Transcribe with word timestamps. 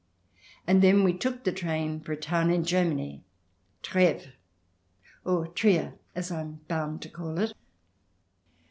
And 0.65 0.81
then 0.81 1.03
we 1.03 1.13
took 1.15 1.43
the 1.43 1.51
train 1.51 1.99
for 1.99 2.13
a 2.13 2.17
town 2.17 2.49
in 2.49 2.63
Germany, 2.63 3.23
Treves— 3.83 4.29
or 5.25 5.45
Trier, 5.49 5.93
as 6.15 6.31
I 6.31 6.41
am 6.41 6.61
bound 6.67 7.03
to 7.03 7.09
call 7.09 7.37
it. 7.37 7.53